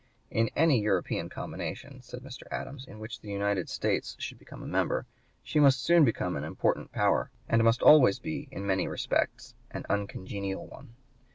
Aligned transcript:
In 0.31 0.49
any 0.55 0.81
European 0.81 1.29
combinations, 1.29 2.07
said 2.07 2.23
Mr. 2.23 2.41
Adams, 2.49 2.87
in 2.87 2.97
which 2.97 3.21
the 3.21 3.29
United 3.29 3.69
States 3.69 4.15
should 4.17 4.39
become 4.39 4.63
a 4.63 4.65
member, 4.65 5.05
she 5.43 5.59
must 5.59 5.83
soon 5.83 6.03
become 6.03 6.35
an 6.35 6.43
important 6.43 6.91
power, 6.91 7.29
and 7.47 7.63
must 7.63 7.83
always 7.83 8.17
be, 8.17 8.47
in 8.49 8.65
many 8.65 8.87
respects, 8.87 9.53
an 9.69 9.85
uncongenial 9.91 10.65
one. 10.65 10.95